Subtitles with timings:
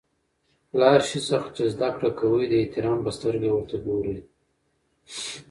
[0.77, 4.17] له هر شي څخه چي زدکړه کوى؛ د احترام په سترګه ورته ګورئ!